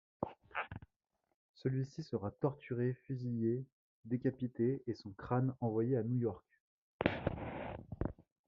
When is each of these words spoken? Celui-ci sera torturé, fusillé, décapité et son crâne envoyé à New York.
Celui-ci 1.53 2.01
sera 2.01 2.31
torturé, 2.31 2.95
fusillé, 3.05 3.63
décapité 4.05 4.81
et 4.87 4.95
son 4.95 5.11
crâne 5.11 5.53
envoyé 5.59 5.95
à 5.95 6.01
New 6.01 6.17
York. 6.17 6.43